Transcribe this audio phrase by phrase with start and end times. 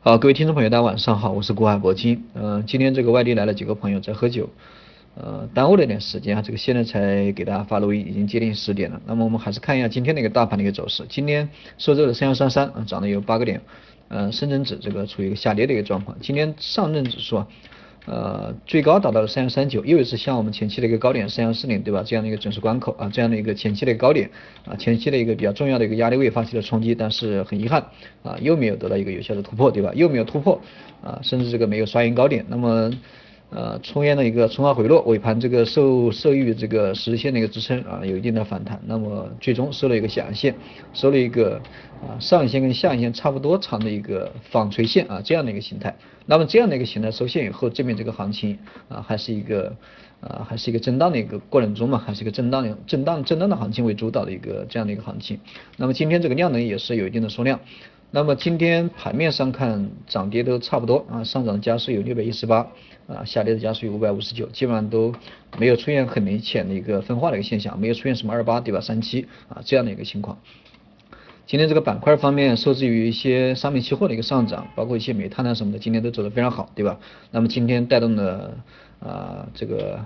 [0.00, 2.24] 好，各位听众朋友，大家晚上好，我是国海铂金。
[2.34, 4.48] 嗯，今天这个外地来了几个朋友在喝酒，
[5.16, 6.40] 呃，耽误了点时间啊。
[6.40, 9.02] 这个现在才给大家发录音，已经接近十点了。
[9.06, 11.04] 那么我们还是看一下今天的一个大盘的一个走势。
[11.08, 11.48] 今天
[11.78, 13.60] 收这个三幺三三啊，涨了有八个点。
[14.06, 16.16] 呃，深成指这个处于一个下跌的一个状况。
[16.20, 17.48] 今天上证指数啊。
[18.10, 22.02] 呃，最高达到了三幺三九，又一次像我们前期的一个高点三幺四零，对吧？
[22.02, 24.30] 这样的一个整数关口啊，这样的一个前期的一个高点
[24.64, 27.84] 啊，前期的一个比较重要的一个压力位发起了冲击，但是很遗憾
[28.22, 29.92] 啊，又没有得到一个有效的突破，对吧？
[29.94, 30.58] 又没有突破
[31.04, 32.90] 啊，甚至这个没有刷新高点，那么。
[33.50, 40.54] 呃，冲烟的一个冲高回落，尾盘这个受受益于这个十日线的一个支撑啊，有一定的反弹，那么最终收了一个下影线，
[40.92, 41.58] 收了一个
[42.02, 48.58] 啊上影线跟下影线差不多长的一个纺锤线啊这样的一个形态，那么这样的一个形态收线以后，这边这个行情
[48.90, 49.74] 啊还是一个
[50.20, 55.40] 啊还是一个震荡的一个过程中嘛，还是一个震荡的震荡震荡的行情为主导的一个这样的一个行情，
[55.78, 57.58] 那么今天这个量能也是有一定的缩量。
[58.10, 62.66] 那么今天盘面上看涨跌都差不多啊，上涨加速有六百一十八
[63.06, 65.14] 啊，下跌的加速有五百五十九，基本上都
[65.58, 70.38] 没有出现很明显的一个分化的一个现象，没有出现什么二八对吧三七啊这样的一个情况。
[71.44, 76.98] 今天这个板块方面受制于一些商品期货的一个上涨，包括一些煤炭啊什么的，今天都走得非常好对吧？
[77.30, 78.56] 那么今天带动的
[79.00, 80.00] 啊这个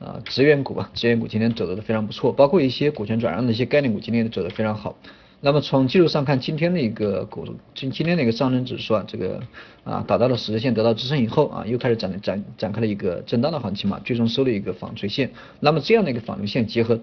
[0.00, 4.96] 啊资源股啊资源股今天走的都非常不错，包括一些股权转让的一些概念股今天都走得非常好。
[5.42, 9.38] 那么从技术上看，今天的一个股今今天的一个上证指数啊，这个
[9.84, 15.30] 啊达到了十日线得到支撑以后啊，又开始展展展开了一个震荡的行情嘛，最终收了一个纺锤线。
[15.60, 16.98] 那么这样的一个纺锤线结合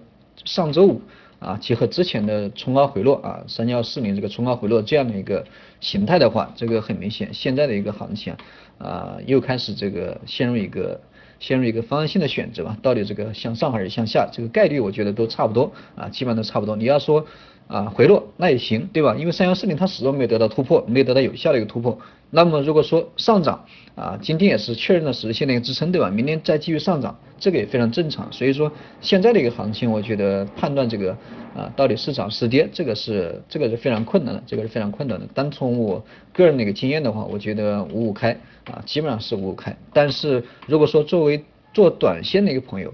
[0.46, 1.02] 上周五
[1.40, 5.46] 啊，结合之前的冲高回落啊，三幺四零这个冲高回落这样的一个
[5.80, 8.36] 形态的话，这个很明显，现在的一个行情
[8.80, 11.00] 啊，又开始这个陷入一个
[11.40, 16.76] 陷入一个方向性的选择吧，到底这个向上还是向下，这个概率我觉得都差不多啊，基本上都差不多。
[16.76, 17.28] 你要说。
[17.68, 19.16] 啊，回落那也行，对吧？
[19.18, 21.98] 因为三幺四零它始终没有得到突破，没有得到有效的一个突破。
[22.30, 26.10] 那么如果说上涨啊，今天也是确认了十日线的一个支撑，对吧？
[26.10, 28.32] 明天再继续上涨，这个也非常正常。
[28.32, 31.16] 所以说现在的一个行情，我觉得判断这个
[31.56, 35.28] 啊到底是涨是跌，这个是这个是非常困难的，这个是非常困难的。
[35.34, 38.32] 单从我个人的一个经验的话，我觉得五五开
[38.66, 39.76] 啊，基本上是五五开。
[39.94, 42.92] 但是如果说作为做短线的一个朋友，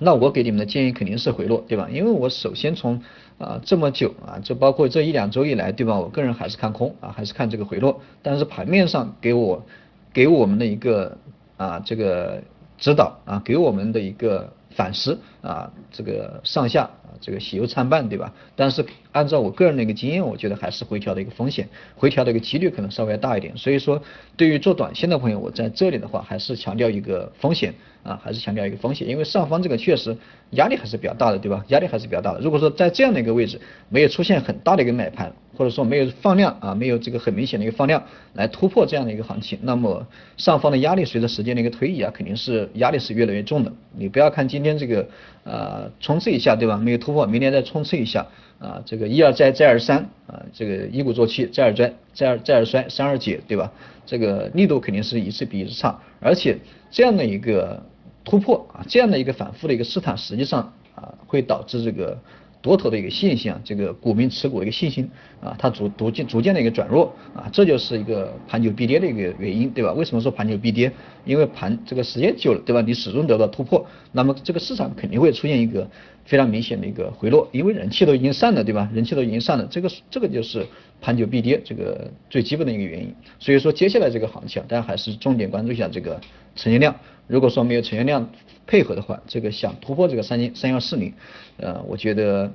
[0.00, 1.88] 那我给你们的建议肯定是回落，对吧？
[1.90, 3.02] 因为我首先从
[3.38, 5.98] 啊这么久啊，就包括这一两周以来，对吧？
[5.98, 8.00] 我个人还是看空啊，还是看这个回落。
[8.22, 9.64] 但是盘面上给我
[10.12, 11.18] 给我们的一个
[11.56, 12.42] 啊这个
[12.78, 18.32] 指导啊，给我们的一个反思啊，这个上下啊这个喜忧参半，对吧？
[18.56, 23.56] 但是按照我个人的一个经验，我觉得还是回调的一个风险，回调的一个几率可能稍微大一点。
[23.56, 24.02] 所以说，
[24.36, 27.74] 对于做短线的朋友，我在这里的话还是强调一个风险。
[28.02, 30.16] 啊，还是强调一个风险，因为上方这个确实
[30.52, 31.62] 压力还是比较大的，对吧？
[31.68, 32.40] 压力还是比较大的。
[32.40, 33.60] 如果说在这样的一个位置
[33.90, 40.06] 没有出现很大的一个买盘，或者说没有放量啊，没有这个很明显的一个放量来突破这样的一个行情，那么
[40.38, 43.70] 上方的压力随着时间的一个推移啊，肯定是压力是越来越重的。
[43.94, 45.06] 你不要看今天这个
[45.44, 46.78] 呃冲刺一下，对吧？
[46.78, 48.26] 没有突破，明天再冲刺一下
[48.58, 53.70] 啊，这个一而再再而三啊，这个一鼓作气再而衰再而再而衰三而竭，对吧？
[54.06, 56.56] 这个力度肯定是一次比一次差，而且
[56.90, 57.84] 这样的一个。
[58.22, 62.18] 突破啊，这样的一个反复的一个试探，实际上啊会导致这个
[62.62, 65.08] 多头的一个现象，这个股民持股的一个信心
[65.40, 69.92] 啊，它逐逐渐逐渐的一个转弱啊，这就是一个盘久必跌的一个原因，对吧？
[69.92, 70.92] 为什么说盘久必跌？
[71.24, 72.82] 因为盘这个时间久了，对吧？
[72.82, 75.88] 你始终得到突破，那么这个市场肯定会出现一个
[76.24, 78.90] 非常明显的一个回落，因为人气都已经散了，对吧？
[78.92, 80.66] 人气都已经散了，这个这个就是
[81.00, 83.14] 盘久必跌这个最基本的一个原因。
[83.38, 86.20] 所以说接下来这个行情，大家还是重点关注一下这个
[86.56, 86.94] 成交量。
[87.30, 88.28] 如果说没有成交量
[88.66, 91.14] 配合的话，这个想突破这个三千三幺四零，
[91.58, 92.52] 呃，我觉得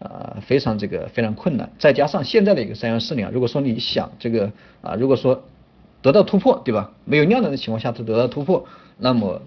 [0.00, 1.70] 啊非常这个非常困难。
[1.78, 4.50] 再加上现在的一个三幺四零啊，如果说你想这个
[4.82, 5.44] 啊，如果说
[6.02, 6.92] 得到突破，对吧？
[7.04, 8.66] 没有量能的情况下，它得到突破，
[8.98, 9.40] 那么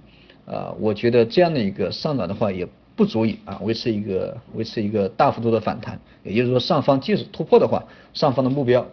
[0.46, 6.00] 啊，我觉得这样的一个上涨的话，也不足以啊维持一个维持一个大幅度的反弹。
[6.24, 8.88] 也就是说，上方即使突破的话，上方的目标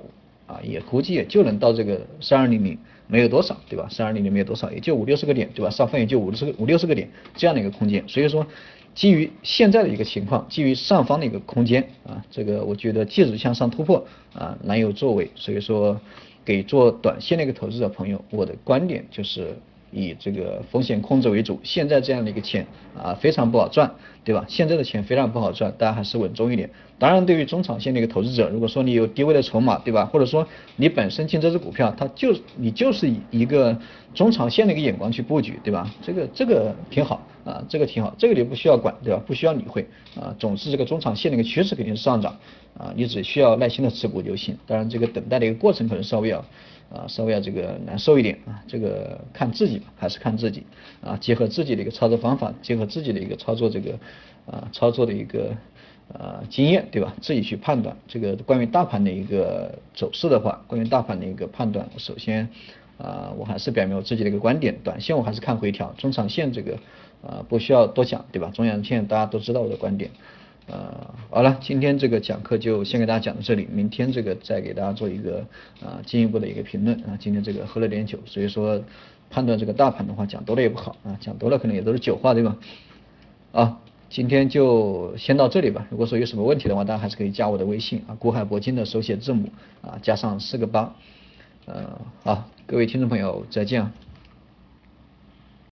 [0.48, 2.76] 啊也估计也就能到这个三二零零。
[3.08, 3.88] 没有多少，对吧？
[3.90, 5.70] 三二零零没有多少，也就五六十个点，对吧？
[5.70, 8.46] 上方也就五六十个五六十个点这样的一个空间，所以说
[8.94, 16.00] 基于现在的一个情况，基于上方的一个空间啊，这个我觉得即使向上突破啊难有作为，所以说
[16.44, 19.56] 给做短线的一个投资者朋友，我的观点就是。
[19.90, 22.66] 以这个风险控制为主，现在这样的一个钱
[22.96, 23.94] 啊非常不好赚，
[24.24, 24.44] 对吧？
[24.48, 26.70] 现在的钱非常不好赚，大家还是稳重一点。
[26.98, 30.06] 当然，对于中长线的一个投资者，如果说你有低位的筹码，对吧？
[30.06, 30.46] 或者说
[30.76, 33.78] 你本身进这只股票，它就你就是以一个
[34.14, 35.90] 中长线的一个眼光去布局，对吧？
[36.02, 39.22] 这个这个挺好啊，这个挺好，这个你不需要管，对吧？
[39.24, 42.36] 不需要理会啊，总是这个中长线的一个趋势肯定是上涨
[42.76, 44.58] 啊，你只需要耐心的持股就行。
[44.66, 46.44] 当然，这个等待的一个过程可能稍微要
[46.90, 50.64] 啊稍微要这个难受一点啊，这个看自己吧，还是看自己
[51.00, 53.92] 啊，结合自己的一个操作方法，结合自己的一个操作这个
[54.50, 55.56] 啊操作的一个
[56.12, 57.14] 呃经验对吧？
[57.22, 62.48] 自己去判断这个关于大盘的一个走势的话，关于大盘的一个判断，首先
[62.98, 66.78] 啊我还是表明我自己的一个观点，短线我还是看回调，中长线这个
[67.22, 68.50] 啊不需要多讲对吧？
[68.54, 70.10] 中长线大家都知道我的观点。
[70.68, 75.46] 呃，好了，今天这个讲课就先给大家讲到这里，明天这个再给大家做一个
[75.80, 77.16] 啊进一步的一个评论啊。
[77.20, 78.82] 今天这个喝了点酒，所以说
[79.30, 82.56] 判断这个大盘的话讲多了也不好啊，讲多了可能也都是酒话对吧？
[83.52, 83.78] 啊，
[84.10, 85.86] 今天就先到这里吧。
[85.88, 89.50] 如果说有什么问题的话，大家还是可以加我的微信啊，古海铂金的手写字母
[89.82, 90.96] 啊加上四个八。
[91.66, 94.05] 呃，好，各位听众朋友再见。